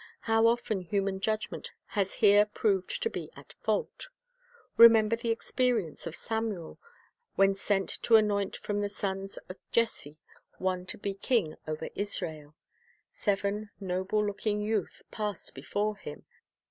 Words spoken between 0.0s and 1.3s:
How often human